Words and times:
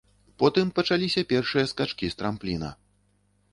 Потым 0.43 0.71
пачаліся 0.79 1.21
першыя 1.33 1.65
скачкі 1.73 2.05
з 2.13 2.19
трампліна. 2.21 2.75